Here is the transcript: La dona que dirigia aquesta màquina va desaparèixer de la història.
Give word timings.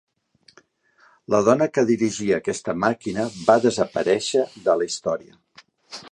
La 1.33 1.41
dona 1.49 1.67
que 1.75 1.83
dirigia 1.89 2.39
aquesta 2.41 2.75
màquina 2.85 3.25
va 3.51 3.57
desaparèixer 3.67 4.43
de 4.69 4.75
la 4.81 4.89
història. 4.93 5.37